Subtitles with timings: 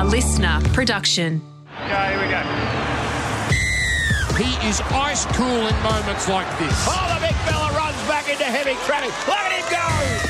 [0.00, 1.42] A listener production.
[1.84, 2.40] Okay, here we go.
[4.42, 6.72] He is ice cool in moments like this.
[6.88, 9.12] Oh, the big fella runs back into heavy traffic.
[9.28, 10.29] Look at him go!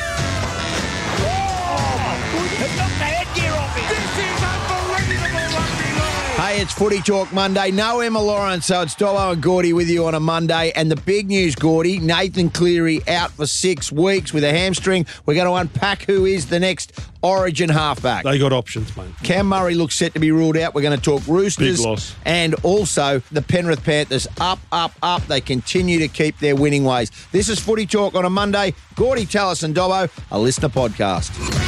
[6.50, 7.70] Hey, it's Footy Talk Monday.
[7.70, 10.72] No Emma Lawrence, so it's Dobbo and Gordy with you on a Monday.
[10.74, 15.06] And the big news, Gordy, Nathan Cleary out for six weeks with a hamstring.
[15.26, 18.24] We're going to unpack who is the next Origin halfback.
[18.24, 19.12] They got options, mate.
[19.22, 20.74] Cam Murray looks set to be ruled out.
[20.74, 21.78] We're going to talk Roosters.
[21.78, 22.16] Big loss.
[22.24, 25.24] And also the Penrith Panthers up, up, up.
[25.28, 27.12] They continue to keep their winning ways.
[27.30, 28.74] This is Footy Talk on a Monday.
[28.96, 31.59] Gordy Tallis and Dobbo, a listener podcast.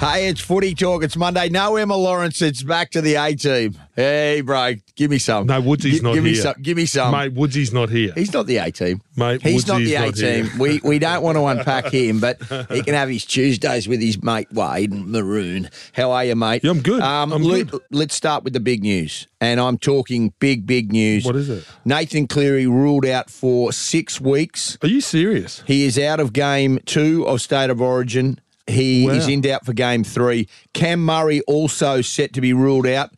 [0.00, 1.02] Hey, it's Footy Talk.
[1.02, 1.48] It's Monday.
[1.48, 2.40] No Emma Lawrence.
[2.40, 3.74] It's back to the A team.
[3.96, 5.48] Hey, bro, give me some.
[5.48, 7.10] No, Woodsy's Gi- not give Me some, give me some.
[7.10, 8.12] mate, Woodsy's not here.
[8.14, 9.02] He's not the A team.
[9.16, 10.50] Mate, He's not the A team.
[10.56, 12.40] We we don't want to unpack him, but
[12.70, 15.68] he can have his Tuesdays with his mate Wade Maroon.
[15.94, 16.62] How are you, mate?
[16.62, 17.00] Yeah, I'm good.
[17.02, 17.82] Um, I'm let, good.
[17.90, 21.24] Let's start with the big news, and I'm talking big, big news.
[21.24, 21.64] What is it?
[21.84, 24.78] Nathan Cleary ruled out for six weeks.
[24.80, 25.64] Are you serious?
[25.66, 28.38] He is out of game two of State of Origin.
[28.68, 29.12] He Wow.
[29.14, 30.46] is in doubt for game three.
[30.74, 33.10] Cam Murray also set to be ruled out.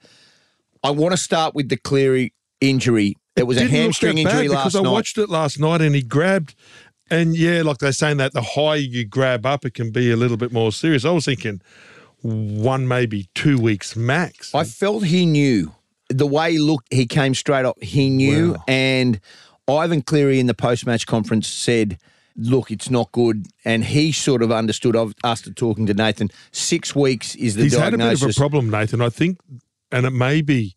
[0.82, 3.16] I want to start with the Cleary injury.
[3.36, 4.90] It was a hamstring injury last because I night.
[4.92, 6.54] watched it last night and he grabbed,
[7.10, 10.16] and yeah, like they're saying that the higher you grab up, it can be a
[10.16, 11.04] little bit more serious.
[11.04, 11.60] I was thinking
[12.22, 14.54] one, maybe two weeks max.
[14.54, 15.72] I felt he knew
[16.08, 16.92] the way he looked.
[16.92, 17.82] He came straight up.
[17.82, 18.64] He knew, Wow.
[18.68, 19.20] and
[19.68, 21.98] Ivan Cleary in the post-match conference said,
[22.36, 24.94] "Look, it's not good." And he sort of understood.
[24.94, 28.70] To talking to Nathan, six weeks is the He's had a bit of a problem,
[28.70, 29.00] Nathan.
[29.00, 29.38] I think,
[29.92, 30.76] and it may be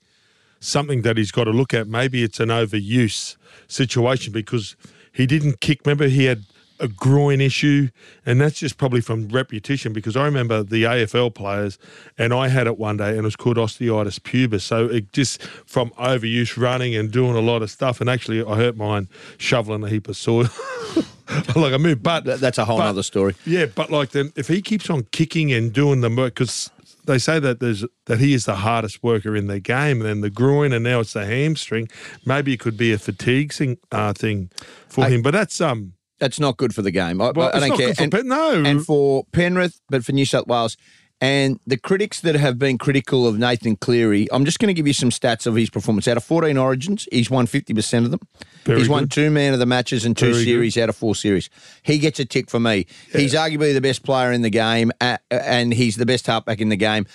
[0.59, 1.87] something that he's got to look at.
[1.87, 3.35] Maybe it's an overuse
[3.67, 4.75] situation because
[5.11, 5.81] he didn't kick.
[5.85, 6.45] Remember, he had
[6.79, 7.89] a groin issue,
[8.25, 9.93] and that's just probably from repetition.
[9.93, 11.77] Because I remember the AFL players,
[12.17, 14.61] and I had it one day, and it was called osteitis pubis.
[14.61, 18.55] So it just from overuse, running and doing a lot of stuff, and actually I
[18.55, 20.47] hurt mine shoveling a heap of soil.
[21.55, 23.35] like I moved, but That's a whole but- other story.
[23.45, 26.69] yeah, but like then, if he keeps on kicking and doing the work, because
[27.05, 30.21] they say that there's that he is the hardest worker in the game, and then
[30.21, 31.87] the groin, and now it's the hamstring.
[32.25, 34.49] Maybe it could be a fatigue thing, uh, thing
[34.87, 35.21] for I- him.
[35.21, 37.19] But that's um, That's not good for the game.
[37.21, 37.93] I, well, I don't care.
[37.99, 40.77] and, Pen- no, and for Penrith, but for New South Wales.
[41.19, 44.87] And the critics that have been critical of Nathan Cleary, I'm just going to give
[44.87, 46.07] you some stats of his performance.
[46.07, 48.21] Out of 14 origins, he's won 50% of them.
[48.63, 49.11] Very he's won good.
[49.11, 50.43] two man of the matches and two Very good.
[50.45, 51.49] series out of four series.
[51.83, 52.87] He gets a tick for me.
[53.11, 54.93] He's arguably the best player in the game,
[55.29, 57.05] and he's the best halfback in the game.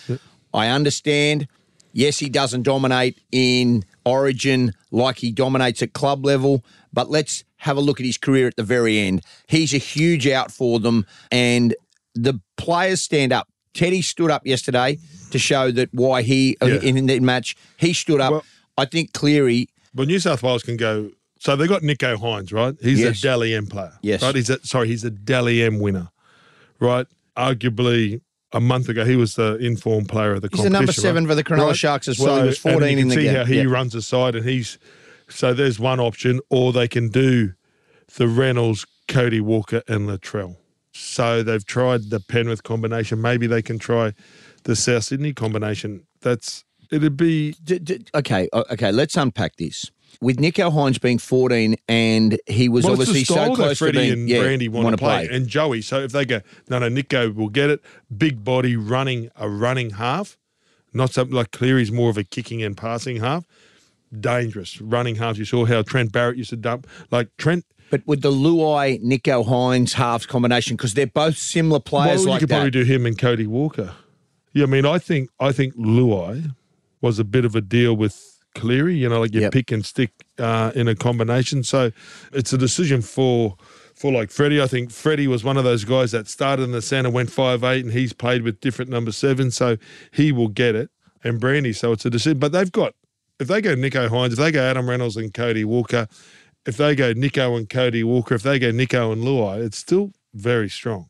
[0.52, 1.48] I understand.
[1.94, 7.76] Yes, he doesn't dominate in origin like he dominates at club level, but let's have
[7.76, 9.22] a look at his career at the very end.
[9.46, 11.74] He's a huge out for them, and
[12.14, 13.48] the players stand up.
[13.74, 14.98] Teddy stood up yesterday
[15.30, 16.80] to show that why he uh, Yeah.
[16.80, 18.32] in that match he stood up.
[18.32, 18.44] Well-
[18.76, 19.68] I think Cleary.
[19.94, 21.10] but New South Wales can go.
[21.40, 22.74] So they got Nicho Hynes, right?
[22.80, 23.18] He's Yes.
[23.18, 24.22] a Dally M player, Yes.
[24.22, 24.34] right?
[24.34, 26.10] He's a sorry, he's a Dally M winner,
[26.80, 27.06] right?
[27.36, 28.20] Arguably.
[28.52, 30.64] A month ago, he was the informed player of the competition.
[30.64, 31.30] He's the number seven right?
[31.32, 32.40] for the Cronulla Sharks as well.
[32.40, 33.34] He was and 14 you can in the see game.
[33.34, 33.64] how he Yeah.
[33.64, 34.78] runs aside, and he's
[35.28, 37.52] so there's one option, or they can do
[38.16, 40.56] the Reynolds, Cody Walker, and Latrell.
[40.92, 43.20] So they've tried the Penrith combination.
[43.20, 44.14] Maybe they can try
[44.64, 46.06] the South Sydney combination.
[46.22, 48.90] That's it'd be D- d- okay, okay.
[48.92, 49.90] Let's unpack this.
[50.20, 53.78] With Nicho Hynes being 14, and he was well, obviously the style so that close
[53.78, 55.28] to Freddie being and yeah, Brandy want to play.
[55.30, 55.82] and Joey.
[55.82, 57.80] So if they go, no, no, Nicho will get it.
[58.16, 60.36] Big body, running a running half,
[60.92, 63.44] not something like Cleary's more of a kicking and passing half.
[64.20, 65.38] Dangerous running halves.
[65.38, 67.64] You saw how Trent Barrett used to dump like Trent.
[67.90, 72.30] But with the Luai Nicho Hynes halves combination, because they're both similar players well, you
[72.32, 72.54] like could that.
[72.56, 73.94] probably do him and Cody Walker.
[74.52, 76.54] Yeah, I mean, I think I think Luai
[77.00, 78.96] was a bit of a deal with Cleary.
[78.96, 79.52] You know, like you Yep.
[79.52, 81.62] pick and stick uh, in a combination.
[81.64, 81.90] So
[82.32, 83.56] it's a decision for
[83.94, 84.60] for like Freddie.
[84.60, 87.64] I think Freddie was one of those guys that started in the centre, went five
[87.64, 89.76] eight, and he's played with different number seven, so
[90.12, 90.90] he will get it.
[91.24, 92.38] And Brandy, so it's a decision.
[92.38, 92.94] But they've got
[93.40, 96.08] if they go Nicho Hynes, if they go Adam Reynolds and Cody Walker,
[96.66, 100.12] if they go Nicho and Cody Walker, if they go Nicho and Luai, it's still
[100.34, 101.08] very strong.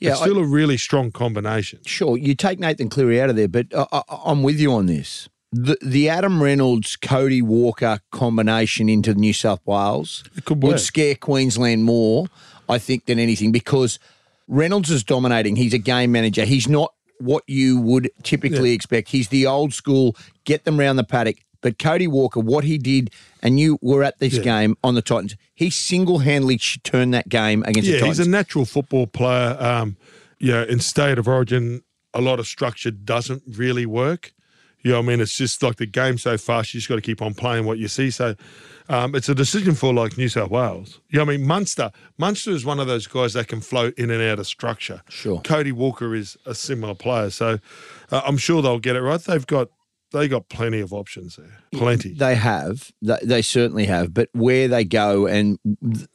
[0.00, 1.80] yeah, it's still a really strong combination.
[1.84, 4.86] Sure, you take Nathan Cleary out of there, but I, I, I'm with you on
[4.86, 5.28] this.
[5.52, 10.78] The, the Adam Reynolds Cody Walker combination into New South Wales would work.
[10.80, 12.26] scare Queensland more,
[12.68, 14.00] I think, than anything because
[14.48, 15.54] Reynolds is dominating.
[15.54, 16.44] He's a game manager.
[16.44, 19.08] He's not what you would typically expect.
[19.10, 23.08] He's the old school, get them round the paddock, But Cody Walker, what he did,
[23.42, 24.42] and you were at this Yeah.
[24.42, 28.18] game on the Titans, he single handedly turned that game against the Yeah, Titans.
[28.18, 29.56] he's a natural football player.
[29.58, 29.96] Um,
[30.38, 31.80] yeah, in state of origin,
[32.12, 34.34] a lot of structure doesn't really work.
[34.84, 36.74] You know, what I mean, it's just like the game so fast.
[36.74, 38.10] You just got to keep on playing what you see.
[38.10, 38.36] So,
[38.90, 41.00] um, it's a decision for like New South Wales.
[41.08, 41.90] You know, what I mean, Munster.
[42.18, 45.00] Munster is one of those guys that can float in and out of structure.
[45.08, 45.40] Sure.
[45.40, 47.58] Cody Walker is a similar player, so
[48.10, 49.20] uh, I'm sure they'll get it right.
[49.20, 49.70] They've got
[50.14, 51.58] they got plenty of options there.
[51.72, 52.14] Plenty.
[52.14, 52.90] They have.
[53.02, 54.14] They, they certainly have.
[54.14, 55.58] But where they go and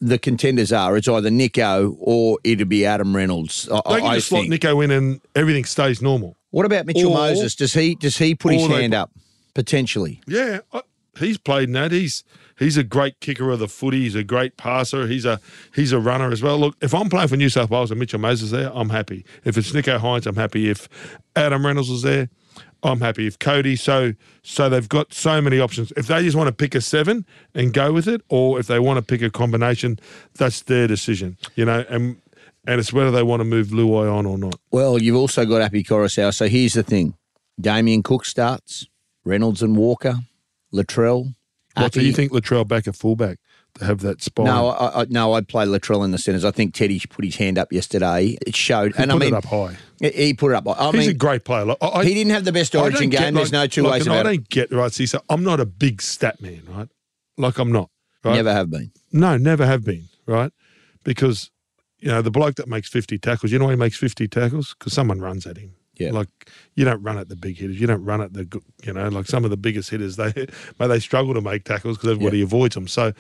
[0.02, 3.70] the contenders are, it's either Nicho or it'd be Adam Reynolds.
[3.72, 4.46] I, They can I just slot.
[4.46, 6.38] Nicho in and everything stays normal.
[6.52, 7.54] What about Mitchell Or- Moses?
[7.56, 9.12] Does he does he put his or they hand up
[9.54, 10.22] potentially?
[10.28, 10.60] Yeah,
[11.18, 11.92] he's played in that.
[11.92, 12.24] He's
[12.58, 14.02] he's a great kicker of the footy.
[14.02, 15.06] He's a great passer.
[15.08, 15.40] He's a
[15.76, 16.58] he's a runner as well.
[16.58, 19.26] Look, if I'm playing for New South Wales and Mitchell Moses is there, I'm happy.
[19.44, 20.70] If it's Nico Hines, I'm happy.
[20.70, 20.88] If
[21.36, 22.30] Adam Reynolds is there,
[22.84, 23.28] I'm happy.
[23.28, 25.92] If Cody, so so they've got so many options.
[25.98, 28.80] If they just want to pick a seven and go with it, or if they
[28.80, 30.00] want to pick a combination,
[30.36, 31.38] that's their decision.
[31.56, 32.22] You know, and
[32.66, 34.60] and it's whether they want to move Luai on or not.
[34.72, 36.34] Well, you've also got Api Koroisau.
[36.34, 37.16] So here's the thing:
[37.60, 38.88] Damien Cook starts,
[39.26, 40.16] Reynolds and Walker,
[40.74, 41.36] Latrell.
[41.76, 43.40] What do you think Latrell back at fullback
[43.82, 44.46] have that spine?
[44.46, 46.46] No, I, I, no, I'd play Latrell in the centres.
[46.46, 48.38] I think Teddy put his hand up yesterday.
[48.46, 49.78] It showed, He and put I mean, it up high.
[50.00, 50.68] He, put it up.
[50.68, 51.66] I He's mean, a great player.
[51.66, 53.34] Like, I, he didn't have the best Origin game.
[53.34, 54.92] There's no two like, ways about I don't get right.
[54.92, 56.88] See, so I'm not a big stat man, right?
[57.38, 57.90] Like I'm not.
[58.24, 58.36] Right?
[58.36, 58.92] Never have been.
[59.12, 60.10] No, never have been.
[60.26, 60.52] Right?
[61.04, 61.52] Because
[62.00, 63.52] you know the bloke that makes 50 tackles.
[63.52, 64.76] You know why he makes 50 tackles?
[64.78, 65.74] Because someone runs at him.
[66.00, 66.12] Yeah.
[66.12, 66.30] Like
[66.76, 67.80] you don't run at the big hitters.
[67.80, 70.16] You don't run at the you know like some of the biggest hitters.
[70.16, 70.48] They
[70.78, 72.88] but they struggle to make tackles because everybody avoids them.
[72.88, 73.14] So,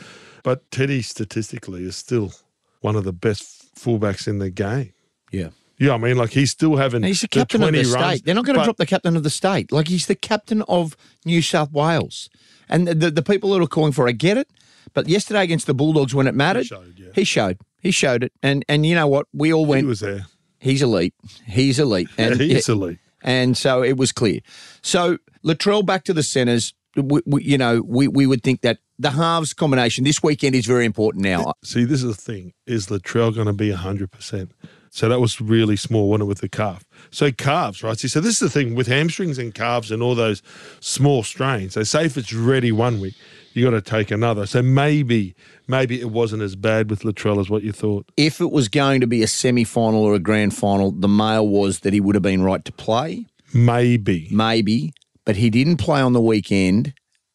[0.43, 2.33] but Teddy statistically is still
[2.81, 4.93] one of the best fullbacks in the game.
[5.31, 5.49] Yeah.
[5.77, 6.97] Yeah, I mean, like he's still having.
[6.97, 8.25] And he's the captain of the 20 runs, state.
[8.25, 9.71] They're not going to drop the captain of the state.
[9.71, 12.29] Like he's the captain of New South Wales.
[12.67, 14.49] And the, the, the people that are calling for it, I get it.
[14.93, 17.07] But yesterday against the Bulldogs, when it mattered, he showed, yeah.
[17.15, 17.59] he showed.
[17.79, 18.33] He showed it.
[18.43, 19.27] And and you know what?
[19.33, 19.83] We all went.
[19.83, 20.25] He was there.
[20.59, 21.13] He's elite.
[21.45, 22.09] He's elite.
[22.17, 22.99] And He's elite.
[23.21, 24.39] And so it was clear.
[24.81, 26.73] So Latrell back to the centres.
[26.95, 30.65] We, we, you know, we, we would think that the halves combination this weekend is
[30.65, 31.53] very important now.
[31.63, 34.51] See, this is the thing: is Latrell going to be hundred percent?
[34.89, 36.83] So that was really small, wasn't it, with the calf?
[37.11, 37.97] So calves, right?
[37.97, 40.41] So this is the thing with hamstrings and calves and all those
[40.79, 41.73] small strains.
[41.73, 43.15] They say if it's ready one week,
[43.53, 44.45] you got to take another.
[44.45, 45.35] So maybe,
[45.67, 48.09] maybe it wasn't as bad with Latrell as what you thought.
[48.15, 51.47] If it was going to be a semi final or a grand final, the mail
[51.47, 53.25] was that he would have been right to play.
[53.53, 54.27] Maybe.
[54.31, 54.93] maybe,
[55.25, 56.93] but he didn't play on the weekend.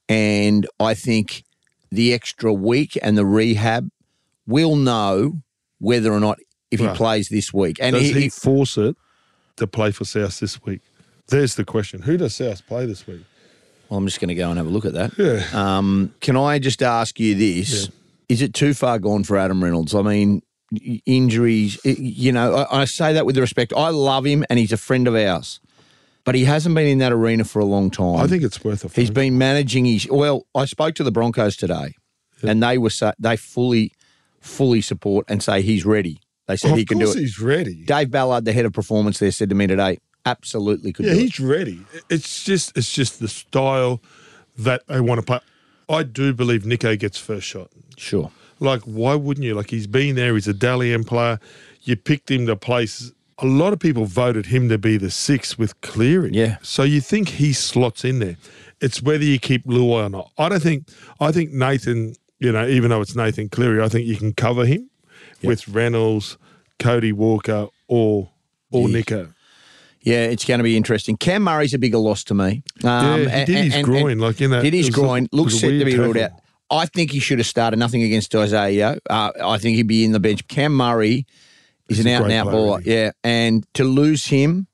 [0.08, 1.44] And I think
[1.90, 3.90] the extra week and the rehab
[4.46, 5.43] will know
[5.78, 6.38] whether or not
[6.70, 7.78] if he plays this week.
[7.81, 8.96] And Does he, he- force it
[9.56, 10.81] to play for South this week?
[11.29, 13.25] There's the question: Who does South play this week?
[13.89, 15.12] well, I'm just going to go and have a look at that.
[15.19, 15.45] Yeah.
[15.53, 17.91] Um, can I just ask you this?
[18.29, 19.95] Is it too far gone for Adam Reynolds?
[19.95, 20.43] I mean,
[21.06, 23.73] injuries, you know, I, I say that with respect.
[23.77, 25.61] I love him and he's a friend of ours,
[26.25, 28.17] but he hasn't been in that arena for a long time.
[28.17, 28.89] I think it's worth a.
[28.89, 30.09] He's been managing his.
[30.11, 31.95] Well, I spoke to the Broncos today,
[32.43, 33.93] and they were they fully,
[34.41, 36.21] fully support and say he's ready.
[36.46, 37.20] They said Of he can do course it.
[37.20, 37.85] He's ready.
[37.85, 41.19] Dave Ballard, the head of performance there, said to me today, absolutely could Yeah, do
[41.19, 41.23] it.
[41.23, 41.81] he's ready.
[42.11, 44.00] It's just it's just the style
[44.58, 45.41] that they want to play.
[45.88, 47.70] I do believe Nicho gets first shot.
[47.96, 48.31] Sure.
[48.61, 49.55] Like, why wouldn't you?
[49.55, 50.35] Like, he's been there.
[50.35, 51.38] He's a Dally M player.
[51.83, 53.12] You picked him to place.
[53.38, 56.30] A lot of people voted him to be the sixth with Cleary.
[56.33, 56.59] Yeah.
[56.62, 58.37] So you think he slots in there?
[58.80, 60.30] It's whether you keep Luai or not.
[60.38, 60.88] I don't think.
[61.21, 62.14] I think Nathan.
[62.38, 64.88] You know, even though it's Nathan Cleary, I think you can cover him
[65.47, 66.37] with Reynolds,
[66.79, 68.31] Cody Walker, or
[68.71, 69.01] or Yeah.
[69.01, 69.35] Nicho.
[70.03, 71.17] Yeah, it's going to be interesting.
[71.17, 72.63] Cam Murray's a bigger loss to me.
[72.83, 75.29] Um, Yeah, he did his groin, like in that- Did his a- groin.
[75.33, 76.33] Looks set to be ruled out.
[76.71, 77.79] I think he should have started.
[77.79, 78.99] Nothing against Isaiah.
[79.09, 80.47] Uh, I think he'd be in the bench.
[80.49, 81.25] Cam Murray
[81.89, 82.85] is He's an out and out baller.
[82.85, 84.67] Yeah, and to lose him,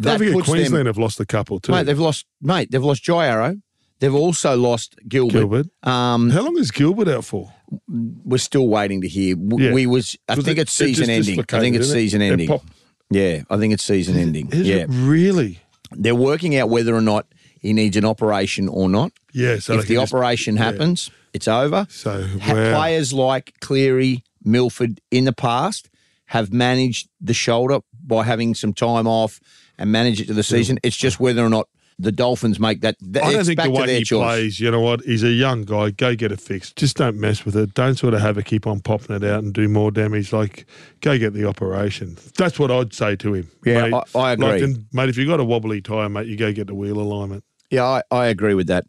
[0.00, 0.86] Don't that forget puts Queensland them.
[0.86, 1.72] have lost a couple too.
[1.72, 2.26] Mate, they've lost.
[2.40, 3.56] Mate, they've lost Jai Arrow.
[3.98, 5.32] They've also lost Gilbert.
[5.32, 5.66] Gilbert.
[5.82, 7.52] Um, How long is Gilbert out for?
[7.88, 9.34] we're still waiting to hear.
[9.34, 9.72] W- Yeah.
[9.72, 10.16] We was.
[10.28, 11.32] I think it- it's it season just ending.
[11.32, 11.92] I dislocated, think it's it?
[11.92, 12.48] season It ending.
[12.48, 12.68] popped.
[13.10, 14.48] Yeah, I think it's season ending.
[14.52, 15.60] Is yeah, it really?
[15.92, 17.26] they're working out whether or not
[17.60, 19.12] he needs an operation or not.
[19.32, 19.58] Yeah.
[19.60, 21.86] So if they the can just- operation happens, it's over.
[21.90, 22.78] So Ha- wow.
[22.78, 25.88] Players like Cleary, Milford in the past
[26.26, 29.40] have managed the shoulder by having some time off
[29.78, 30.78] and manage it to the season.
[30.82, 32.96] It's just whether or not the Dolphins make that.
[33.00, 34.22] that I don't think the way he choice.
[34.22, 35.00] plays, you know what?
[35.02, 35.90] He's a young guy.
[35.90, 36.76] Go get it fixed.
[36.76, 37.72] Just don't mess with it.
[37.74, 40.32] Don't sort of have it keep on popping it out and do more damage.
[40.32, 40.66] Like,
[41.00, 42.18] go get the operation.
[42.36, 43.50] That's what I'd say to him.
[43.64, 43.94] Yeah, mate.
[44.14, 44.46] I- I agree.
[44.46, 46.98] Like, and, mate, if you've got a wobbly tyre, mate, you go get the wheel
[47.00, 47.44] alignment.
[47.70, 48.84] Yeah, I, I agree with that.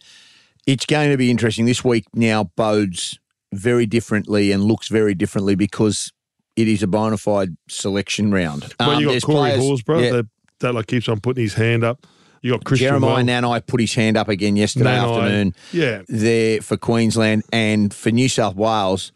[0.66, 1.66] It's going to be interesting.
[1.66, 3.18] This week now bodes
[3.54, 6.12] very differently and looks very differently because
[6.58, 8.74] it is a bona fide selection round.
[8.80, 10.26] well, Um, you got Corey players- Horsburgh yeah, that,
[10.60, 12.06] that like keeps on putting his hand up.
[12.42, 15.56] You got Christian Jeremiah Well, Nanai put his hand up again yesterday Nanai, afternoon.
[15.74, 16.02] yeah.
[16.08, 19.12] there for Queensland and for New South Wales,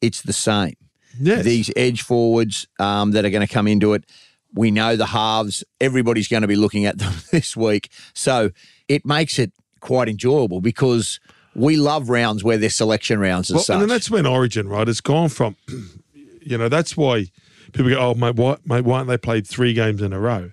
[0.00, 0.74] it's the same.
[1.20, 1.44] Yes.
[1.44, 4.04] These edge forwards um, that are going to come into it,
[4.52, 5.62] we know the halves.
[5.80, 8.50] Everybody's going to be looking at them this week, so
[8.88, 11.20] it makes it quite enjoyable because
[11.54, 13.74] we love rounds where they're selection rounds as Well, such.
[13.74, 14.88] and then that's when Origin, right?
[14.88, 15.54] It's gone from,
[16.42, 17.26] you know, that's why
[17.72, 20.50] people go, oh, mate, why, mate, why aren't they played three games in a row?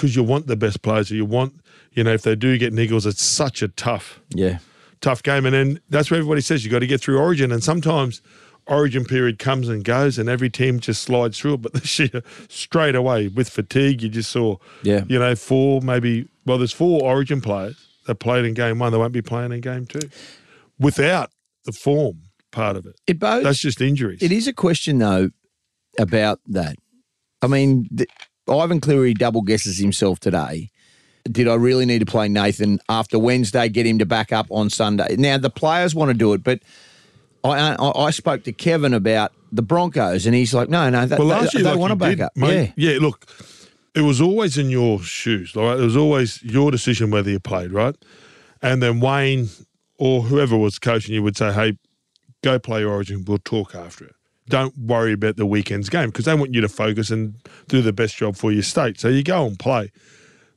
[0.00, 1.10] Because you want the best players.
[1.10, 1.60] You want,
[1.92, 4.58] you know, if they do get niggles, it's such a tough, yeah,
[5.02, 5.44] tough game.
[5.44, 6.64] And then that's what everybody says.
[6.64, 7.52] You got to get through Origin.
[7.52, 8.22] And sometimes
[8.66, 11.62] Origin period comes and goes, and every team just slides through it.
[11.62, 15.04] But this year, straight away with fatigue, you just saw, Yeah.
[15.08, 16.28] you know, four maybe.
[16.46, 17.76] Well, there's four Origin players
[18.06, 18.92] that played in game one.
[18.92, 20.08] They won't be playing in game two,
[20.78, 21.30] without
[21.66, 22.96] the form part of it.
[23.06, 23.44] it both.
[23.44, 24.22] That's just injuries.
[24.22, 25.30] It is a question though
[25.98, 26.76] about that.
[27.42, 28.08] I mean, th-
[28.50, 30.70] Ivan Cleary double guesses himself today.
[31.30, 33.68] Did I really need to play Nathan after Wednesday?
[33.68, 35.16] Get him to back up on Sunday.
[35.16, 36.60] Now the players want to do it, but
[37.44, 41.18] I I, I spoke to Kevin about the Broncos, and he's like, no, no, that,
[41.18, 42.36] Well, they, last year, they like want to back did, up.
[42.36, 42.72] mate.
[42.76, 42.98] Yeah, yeah.
[43.00, 43.26] Look,
[43.94, 45.54] it was always in your shoes.
[45.54, 47.96] Right, it was always your decision whether you played, right?
[48.62, 49.48] And then Wayne
[49.98, 51.76] or whoever was coaching you would say, "Hey,
[52.42, 53.24] go play Origin.
[53.26, 54.14] We'll talk after it.
[54.50, 57.34] Don't worry about the weekend's game because they want you to focus and
[57.68, 59.00] do the best job for your state.
[59.00, 59.92] So you go and play.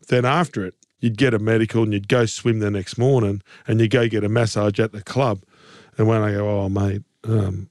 [0.09, 3.79] Then after it, you'd get a medical and you'd go swim the next morning and
[3.79, 5.43] you go get a massage at the club.
[5.97, 7.69] And when I go, oh mate, um,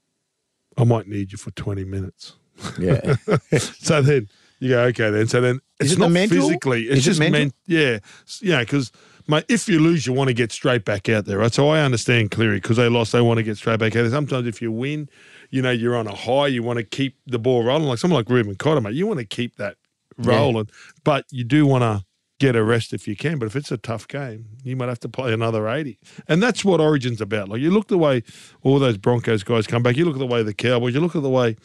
[0.79, 2.35] I might need you for twenty minutes.
[2.79, 3.17] yeah.
[3.59, 4.29] So then
[4.61, 5.26] you go, okay, then.
[5.26, 6.38] So then it's it not mental?
[6.38, 6.85] physically.
[6.85, 7.41] It's Is it just mental?
[7.41, 7.99] meant, yeah,
[8.41, 8.61] yeah.
[8.61, 8.93] Because
[9.26, 11.52] mate, if you lose, you want to get straight back out there, right?
[11.52, 14.11] So I understand Cleary because they lost, they want to get straight back out there.
[14.11, 15.09] Sometimes if you win,
[15.52, 17.87] you know, you're on a high, you want to keep the ball rolling.
[17.87, 19.76] Like someone like Reuben Cotter, mate, you want to keep that
[20.16, 20.68] rolling,
[21.04, 22.04] but you do want to
[22.40, 23.38] get a rest if you can.
[23.38, 25.99] But if it's a tough game, you might have to play another 80.
[26.26, 27.50] And that's what Origin's about.
[27.50, 28.25] Like you look the way
[28.62, 31.14] all those Broncos guys come back, you look at the way the Cowboys, you look
[31.14, 31.56] at the way,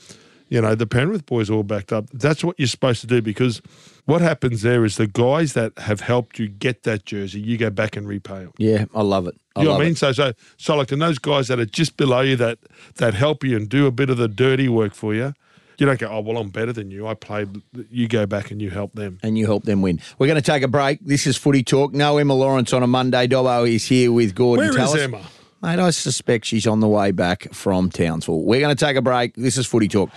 [0.50, 2.10] you know, the Penrith boys all backed up.
[2.12, 3.62] That's what you're supposed to do because
[4.06, 7.70] what happens there is the guys that have helped you get that jersey, you go
[7.70, 8.54] back and repay them.
[8.58, 9.36] yeah, I love it.
[9.56, 9.94] I You know what I mean?
[9.94, 9.98] it.
[9.98, 12.60] So, so, so, like, and those guys that are just below you that
[12.96, 15.34] that help you and do a bit of the dirty work for you,
[15.78, 17.06] you don't go, oh well, I'm better than you.
[17.08, 17.62] I played.
[17.92, 19.20] You go back and you help them.
[19.24, 20.00] and you help them win.
[20.18, 21.00] We're going to take a break.
[21.02, 21.94] This is Footy Talk.
[21.94, 23.28] No Emma Lawrence on a Monday.
[23.28, 24.58] Dobbo is here with Gorden.
[24.58, 25.02] Where is Tallis.
[25.02, 25.22] Emma?
[25.62, 28.44] Mate, I suspect she's on the way back from Townsville.
[28.44, 29.34] We're going to take a break.
[29.36, 30.12] This is Footy Talk.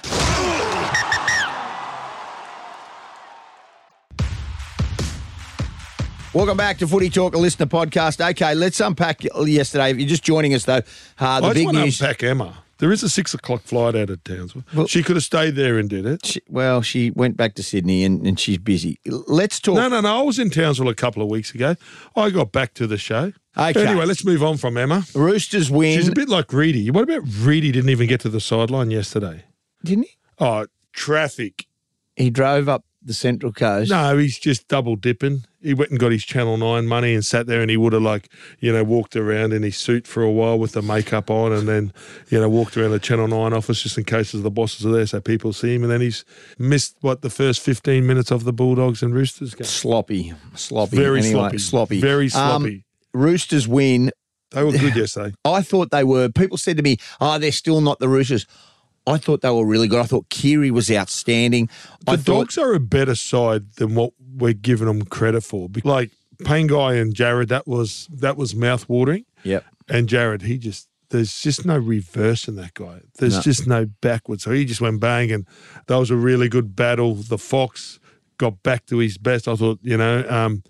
[6.32, 8.24] Welcome back to Footy Talk, a listener podcast.
[8.30, 9.90] Okay, let's unpack yesterday.
[9.90, 10.80] If you're just joining us, though,
[11.18, 12.00] uh, the I just big want to news.
[12.00, 12.54] unpack Emma.
[12.80, 14.64] There is a six o'clock flight out of Townsville.
[14.74, 16.26] Well- she could have stayed there and did it.
[16.26, 18.98] She- well, she went back to Sydney and, and she's busy.
[19.06, 19.76] Let's talk.
[19.76, 20.18] No, no, no.
[20.18, 21.76] I was in Townsville a couple of weeks ago.
[22.16, 23.32] I got back to the show.
[23.56, 23.86] Okay.
[23.86, 25.04] Anyway, let's move on from Emma.
[25.14, 25.96] Roosters win.
[25.98, 26.90] She's a bit like Reedy.
[26.90, 29.44] What about Reedy didn't even get to the sideline yesterday?
[29.84, 30.10] Didn't he?
[30.38, 31.66] Oh, traffic.
[32.16, 33.90] He drove up the Central Coast.
[33.90, 35.44] No, he's just double dipping.
[35.62, 38.02] He went and got his Channel 9 money and sat there and he would have,
[38.02, 38.30] like,
[38.60, 41.66] you know, walked around in his suit for a while with the makeup on and
[41.68, 41.92] then,
[42.30, 45.06] you know, walked around the Channel 9 office just in case the bosses are there
[45.06, 45.82] so people see him.
[45.82, 46.24] And then he's
[46.58, 49.64] missed, what, the first 15 minutes of the Bulldogs and Roosters game.
[49.64, 50.32] Sloppy.
[50.54, 50.96] Sloppy.
[50.96, 51.58] Very Anyway, sloppy.
[51.58, 52.00] Sloppy.
[52.00, 52.30] Very Um,
[52.62, 52.84] sloppy.
[53.12, 54.12] Roosters win.
[54.52, 55.34] they were good yesterday.
[55.44, 56.28] I thought they were.
[56.28, 58.46] People said to me, oh, they're still not the Roosters.
[59.10, 60.00] I thought they were really good.
[60.00, 61.68] I thought Keary was outstanding.
[62.06, 65.68] The I thought, Dogs are a better side than what we're giving them credit for.
[65.84, 66.10] Like
[66.42, 69.24] Pangai and Jared, that was that was mouth watering.
[69.44, 69.64] Yep.
[69.88, 73.00] And Jared, he just there's just no reverse in that guy.
[73.18, 73.42] There's No.
[73.42, 74.44] just no backwards.
[74.44, 75.46] So he just went bang, and
[75.88, 77.14] that was a really good battle.
[77.16, 77.98] The Fox
[78.38, 79.48] got back to his best.
[79.48, 80.62] I thought, you know, um,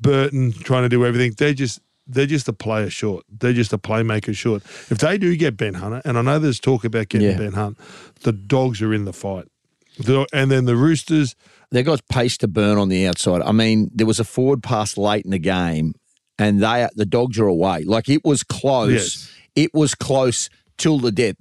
[0.00, 1.34] Burton trying to do everything.
[1.36, 3.24] They're just they're just a player short.
[3.28, 4.62] They're just a playmaker short.
[4.90, 7.36] If they do get Ben Hunter, and I know there's talk about getting Yeah.
[7.36, 7.78] Ben Hunt,
[8.22, 9.46] the Dogs are in the fight.
[9.98, 11.34] The, and then the Roosters,
[11.70, 13.42] they got pace to burn on the outside.
[13.42, 15.94] I mean, there was a forward pass late in the game,
[16.38, 17.82] and they the dogs are away.
[17.82, 18.92] Like it was close.
[18.92, 19.32] Yes.
[19.56, 21.34] It was close till the death.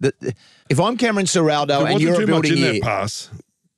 [0.69, 3.29] If I'm Cameron Ciraldo and you're a much building in here, that pass.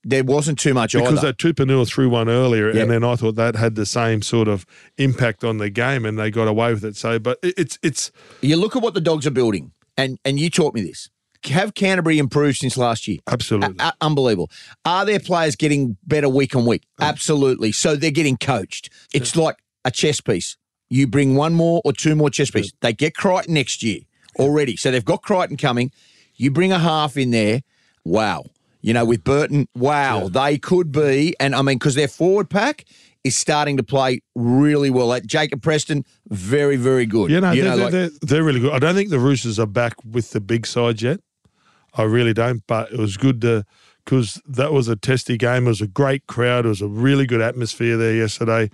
[0.09, 1.27] There wasn't too much because either.
[1.33, 2.81] that Tupouniua threw one earlier, Yeah.
[2.83, 4.65] and then I thought that had the same sort of
[4.97, 6.95] impact on the game, and they got away with it.
[6.95, 8.11] So, but it's it's
[8.41, 11.09] You look at what the dogs are building, and and you taught me this.
[11.45, 13.19] Have Canterbury improved since last year?
[13.31, 14.49] absolutely A- unbelievable.
[14.83, 16.83] Are their players getting better week on week?
[16.99, 17.05] Oh.
[17.05, 17.71] Absolutely.
[17.71, 18.89] So they're getting coached.
[19.13, 20.57] It's like a chess piece.
[20.89, 22.73] You bring one more or two more chess pieces.
[22.81, 23.99] They get Crichton next year
[24.37, 24.75] already.
[24.75, 25.91] So they've got Crichton coming.
[26.35, 27.61] You bring a half in there.
[28.03, 28.43] Wow.
[28.81, 31.35] You know, with Burton, wow, they could be.
[31.39, 32.85] And I mean, because their forward pack
[33.25, 35.07] is starting to play really well.
[35.07, 37.29] Like Jacob Preston, very, very good.
[37.29, 38.71] Yeah, no, you they're, know, they're, like- they're, they're really good.
[38.73, 41.19] I don't think the Roosters are back with the big side yet.
[41.93, 42.63] I really don't.
[42.67, 43.65] But it was good to
[44.05, 45.65] because that was a testy game.
[45.65, 46.65] It was a great crowd.
[46.65, 48.69] It was a really good atmosphere there yesterday,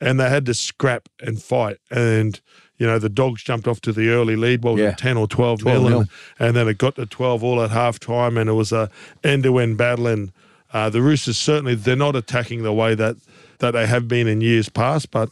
[0.00, 1.78] and they had to scrap and fight.
[1.90, 2.40] And
[2.78, 4.62] you know the Dogs jumped off to the early lead.
[4.64, 4.92] Was Yeah.
[4.92, 6.00] ten or twelve, 12 nil, nil.
[6.00, 8.90] and, and then it got to twelve all at half time, and it was a
[9.22, 10.06] end to end battle.
[10.06, 10.32] And
[10.72, 13.16] uh, the Roosters certainly they're not attacking the way that
[13.58, 15.28] that they have been in years past, but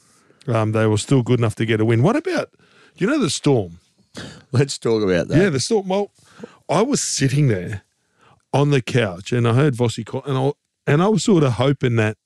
[0.46, 2.02] um, they were still good enough to get a win.
[2.02, 2.50] What about
[2.96, 3.78] you know the Storm?
[4.52, 5.38] let's talk about that.
[5.38, 5.88] Yeah, the Storm.
[5.88, 6.10] Well,
[6.68, 7.82] I was sitting there
[8.52, 10.52] on the couch and I heard Vossi call, and I
[10.92, 12.16] and I was sort of hoping that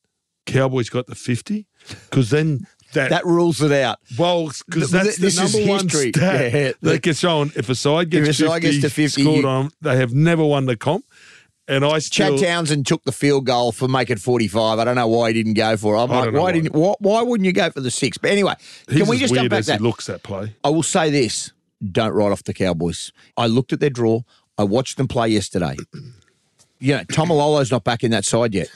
[0.46, 3.08] Cowboys got the fifty because then that.
[3.10, 4.00] That rules it out.
[4.18, 6.12] well, because Th- that's this the is number one history.
[6.14, 7.50] stat Yeah, that gets shown.
[7.56, 9.96] If a side gets, If a side 50, gets to 50, scored you- on, they
[9.96, 11.04] have never won the comp.
[11.68, 14.78] And I still, Chad Townsend took the field goal for make it 45.
[14.78, 16.00] I don't know why he didn't go for it.
[16.02, 16.52] I'm I like, why why.
[16.52, 18.18] didn't why, why wouldn't you go for the six?
[18.18, 18.54] But anyway,
[18.90, 19.78] he's can we just jump back as that?
[19.80, 20.54] he looks that play.
[20.64, 21.52] I will say this:
[21.92, 23.10] don't write off the Cowboys.
[23.38, 24.20] I looked at their draw.
[24.58, 25.76] I watched them play yesterday.
[26.78, 28.68] You know, Taumalolo's not back in that side yet.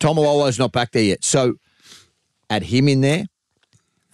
[0.00, 1.24] Taumalolo's not back there yet.
[1.24, 1.54] So,
[2.50, 3.26] add him in there.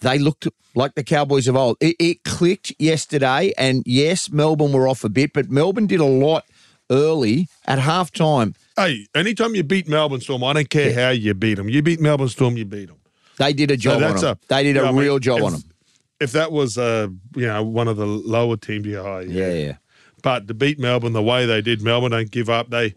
[0.01, 1.77] They looked like the Cowboys of old.
[1.79, 6.05] It, it clicked yesterday, and yes, Melbourne were off a bit, but Melbourne did a
[6.05, 6.43] lot
[6.91, 8.55] early at halftime.
[8.75, 11.69] Hey, anytime you beat Melbourne Storm, I don't care how you beat them.
[11.69, 12.97] You beat Melbourne Storm, you beat them.
[13.37, 14.37] They did a job on that's them.
[14.47, 15.63] they did a yeah, I mean, real job if- on them.
[16.21, 19.77] If that was, uh, you know, one of the lower teams, yeah, oh, Yeah, yeah.
[20.23, 22.69] But to beat Melbourne the way they did, Melbourne don't give up.
[22.69, 22.95] They,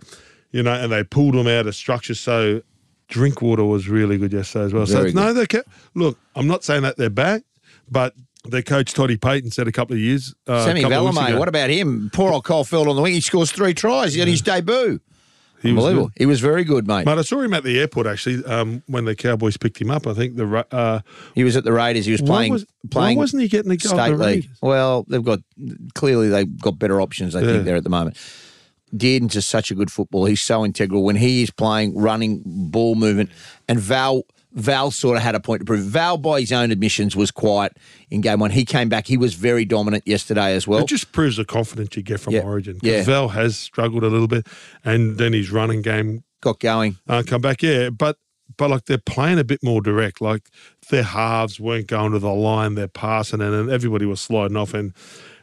[0.53, 2.15] you know, and they pulled them out of structure.
[2.15, 2.63] So
[3.09, 4.87] Drinkwater was really good yesterday as well.
[4.87, 6.19] Very so no, they kept, look.
[6.37, 7.43] I'm not saying that they're back,
[7.91, 10.35] but their coach Toddy Payten said a couple of years.
[10.47, 12.11] Uh, Sammy a couple of weeks ago, what about him?
[12.13, 13.15] Poor old Caulfield on the wing.
[13.15, 15.01] He scores three tries in his debut.
[15.63, 16.07] he was Unbelievable.
[16.09, 16.13] good.
[16.19, 17.05] He was very good, mate.
[17.05, 20.07] But I saw him at the airport actually um, when the Cowboys picked him up.
[20.07, 21.01] I think the uh,
[21.35, 22.07] He was at the Raiders.
[22.07, 22.53] He was playing.
[22.53, 24.21] was- why wasn't he getting at state the league?
[24.21, 24.51] Raiders?
[24.63, 25.41] Well, they've got
[25.95, 27.35] clearly they've got better options.
[27.35, 27.47] I Yeah.
[27.53, 28.17] think there at the moment.
[28.97, 30.29] Dearden's just such a good footballer.
[30.29, 33.31] He's so integral when he is playing, running, ball movement,
[33.69, 34.23] and Val.
[34.55, 35.81] Val sort of had a point to prove.
[35.85, 37.77] Val, by his own admissions, was quiet
[38.11, 38.51] in game one.
[38.51, 39.07] He came back.
[39.07, 40.81] He was very dominant yesterday as well.
[40.81, 42.41] It just proves the confidence you get from Yeah.
[42.41, 42.79] Origin.
[42.83, 42.93] Yeah.
[42.95, 44.47] Because Val has struggled a little bit,
[44.85, 46.97] and then his running game got going.
[47.09, 47.63] uh, come back.
[47.63, 48.17] Yeah, but
[48.57, 50.23] but like they're playing a bit more direct.
[50.23, 50.49] Like
[50.91, 54.73] their halves weren't going to the line; they're passing, and, and everybody was sliding off,
[54.73, 54.95] and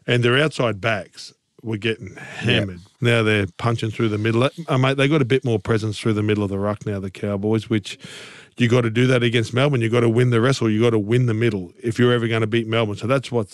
[0.08, 1.32] and their outside backs
[1.64, 2.80] were getting hammered.
[3.02, 4.50] Now they're punching through the middle.
[4.68, 7.00] Uh, mate, they got a bit more presence through the middle of the ruck now.
[7.00, 7.98] The Cowboys, which.
[8.58, 9.82] You got to do that against Melbourne.
[9.82, 10.70] You got to win the wrestle.
[10.70, 12.96] You got to win the middle if you're ever going to beat Melbourne.
[12.96, 13.54] So that's what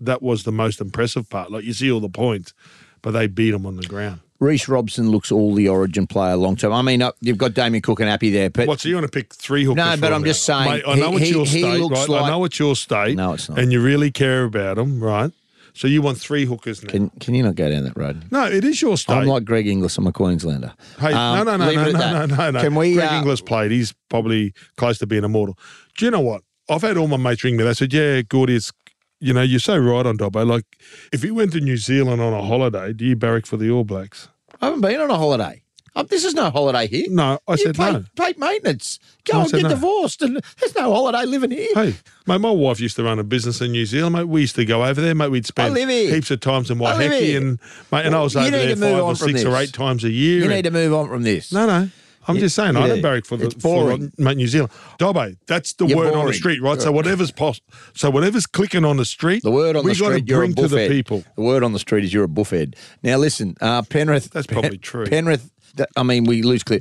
[0.00, 1.50] that was the most impressive part.
[1.52, 2.54] Like you see all the points,
[3.02, 4.20] but they beat them on the ground.
[4.38, 6.72] Reece Robson looks all the Origin player long term.
[6.72, 8.80] I mean, uh, you've got Damien Cook and Happy there, but What?
[8.80, 9.76] So you want to pick three hookers?
[9.84, 10.26] No, but them I'm now?
[10.28, 12.08] just saying, Mate, I know he- it's he- your he state, looks right?
[12.08, 13.16] like- I know it's your state.
[13.16, 13.58] No, it's not.
[13.58, 15.30] And you really care about them, right?
[15.76, 16.90] So you want three hookers now?
[16.90, 18.24] can can you not go down that road?
[18.30, 19.12] no, it is your state.
[19.14, 19.98] I'm like Greg Inglis.
[19.98, 20.72] I'm a Queenslander.
[20.98, 22.60] Hey, Um, no, no, no, no, no, no, no, no.
[22.60, 22.94] Can we?
[22.94, 23.70] Greg uh, Inglis played.
[23.70, 25.58] He's probably close to being immortal.
[25.98, 26.42] Do you know what?
[26.68, 27.64] I've had all my mates ring me.
[27.64, 28.72] They said, "Yeah, Gordy, it's
[29.20, 30.46] you know, you're so right on Dobbo.
[30.46, 30.64] Like,
[31.12, 33.84] if you went to New Zealand on a holiday, do you barrack for the All
[33.84, 34.28] Blacks?
[34.60, 35.62] I haven't been on a holiday.
[35.96, 37.06] Um, this is no holiday here.
[37.08, 38.04] No, I you said pay, no.
[38.16, 38.98] pay maintenance.
[39.24, 39.68] Go I and get no.
[39.70, 41.68] divorced, and there's no holiday living here.
[41.74, 41.94] Hey,
[42.26, 44.28] mate, my wife used to run a business in New Zealand, mate.
[44.28, 45.30] We used to go over there, mate.
[45.30, 47.58] We'd spend heaps of times in I Waiheke and
[47.90, 50.42] mate, and I was over there five or six or eight times a year.
[50.42, 51.50] You need to move on from this.
[51.50, 51.88] no, no.
[52.28, 52.86] I'm just saying, I yeah.
[52.88, 54.72] don't barrack for the for, mate, New Zealand.
[54.98, 56.80] Dobbo, that's the You're word on the street, right?
[56.80, 57.60] So whatever's pos-
[57.94, 60.42] so whatever's clicking on the street, The word on we the got to street, you're
[60.42, 61.24] a bring to the people.
[61.36, 62.74] The word on the street is you're a buffhead.
[63.02, 64.30] Now listen, uh, Penrith.
[64.30, 65.06] That's probably true.
[65.06, 65.50] Penrith.
[65.76, 66.80] Th- I mean, we lose clear.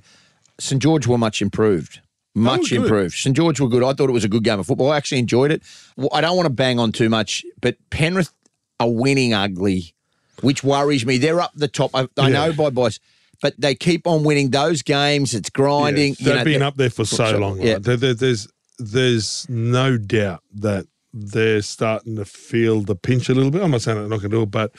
[0.60, 2.00] St George were much improved.
[2.34, 3.16] Much improved.
[3.16, 3.84] St George were good.
[3.84, 4.92] I thought it was a good game of football.
[4.92, 5.64] I actually enjoyed it.
[5.96, 8.34] Well, I don't want to bang on too much, but Penrith
[8.80, 9.94] are winning ugly,
[10.42, 11.18] which worries me.
[11.18, 11.92] They're up the top.
[11.94, 12.48] I, I Yeah.
[12.48, 13.00] know by boys,
[13.42, 15.34] but they keep on winning those games.
[15.34, 16.16] It's grinding.
[16.20, 17.62] Yeah, they've know, been up there for so so- long.
[17.62, 17.74] yeah.
[17.74, 17.84] Right?
[17.84, 23.50] There, there- there's there's no doubt that they're starting to feel the pinch a little
[23.52, 23.62] bit.
[23.62, 24.74] I'm not saying they're not going to do it, but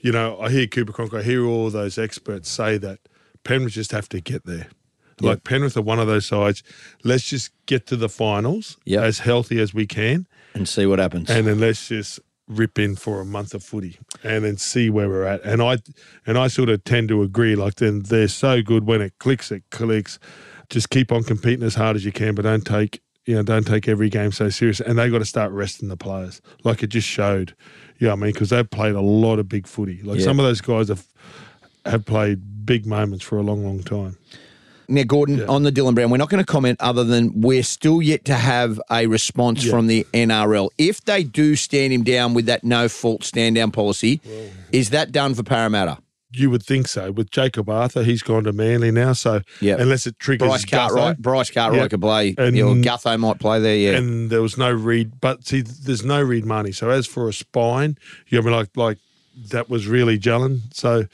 [0.00, 2.98] you know, I hear Cooper Cronk, I hear all those experts say that
[3.46, 4.66] Penrith just have to get there.
[5.20, 6.62] Like Penrith are one of those sides.
[7.02, 9.02] Let's just get to the finals Yep.
[9.02, 11.30] as healthy as we can, and see what happens.
[11.30, 15.08] and then let's just rip in for a month of footy and then see where
[15.08, 15.42] we're at.
[15.42, 15.78] And I
[16.26, 17.56] and I sort of tend to agree.
[17.56, 20.18] Like then they're so good when it clicks, it clicks.
[20.68, 23.66] Just keep on competing as hard as you can, but don't take you know, don't
[23.66, 26.88] take every game so serious, and they got to start resting the players, like it
[26.88, 27.56] just showed.
[27.98, 30.00] Yeah, I mean, because they've played a lot of big footy.
[30.02, 30.24] Like Yeah.
[30.26, 31.04] some of those guys have
[31.88, 34.16] have played big moments for a long, long time.
[34.88, 38.00] Now, Gorden, on the Dylan Brown, we're not going to comment other than we're still
[38.00, 39.72] yet to have a response Yeah.
[39.72, 40.70] from the NRL.
[40.78, 44.20] If they do stand him down with that no fault stand down policy,
[44.70, 45.98] is that done for Parramatta?
[46.32, 47.10] You would think so.
[47.10, 49.80] With Jakob Arthur, he's gone to Manly now, so Yep.
[49.80, 51.88] unless it triggers Bryce Cartwright, Gutho, Bryce Cartwright Yeah.
[51.88, 53.76] could play, And- yeah, or Gutho might play there.
[53.76, 55.12] Yeah, and there was no Reed.
[55.20, 56.72] But see, there's no Reed Mahoney.
[56.72, 57.96] So as for a spine,
[58.28, 58.98] you know, like like
[59.50, 60.60] that was really gelling.
[60.72, 61.06] So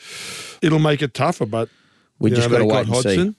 [0.62, 1.46] it'll make it tougher.
[1.46, 1.68] But
[2.18, 3.08] We just know, gotta they wait got and see.
[3.16, 3.36] Hodgson.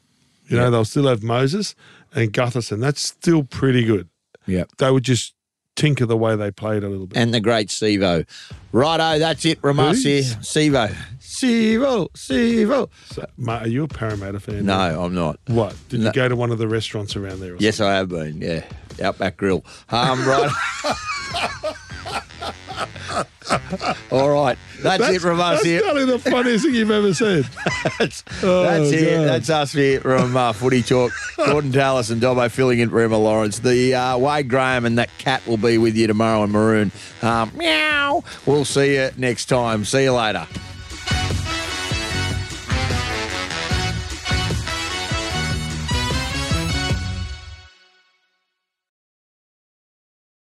[0.48, 1.74] You know, they'll still have Moses
[2.14, 2.80] and Gutherson.
[2.80, 4.10] That's still pretty good.
[4.46, 4.66] yeah.
[4.78, 5.34] They would just
[5.76, 7.18] tinker the way they played a little bit.
[7.18, 8.28] And the great Sevo.
[8.72, 10.22] Righto, that's it from us here.
[10.22, 10.94] Sevo.
[11.20, 12.12] Sevo.
[12.12, 12.90] Sevo.
[13.06, 14.66] So, mate, are you a Parramatta fan?
[14.66, 15.40] No, I'm not.
[15.48, 15.76] What?
[15.90, 16.08] Did No.
[16.08, 17.56] you go to one of the restaurants around there?
[17.58, 18.40] Yes, I have been.
[18.42, 18.64] Yeah,
[19.02, 19.66] Outback Grill.
[19.90, 20.52] Um, right.
[24.12, 25.82] All right, that's, it from us That's here.
[25.82, 27.46] probably the funniest thing you've ever said.
[28.00, 29.26] That's, Oh, that's it.
[29.26, 31.12] That's us here from uh, Footy Talk.
[31.38, 33.60] Gorden Tallis and Dobbo filling in for Emma Lawrence.
[33.60, 36.92] The uh, Wade Graham and that cat will be with you tomorrow in Maroon.
[37.22, 38.24] Um, meow.
[38.46, 39.86] We'll see you next time.
[39.86, 40.48] See you later.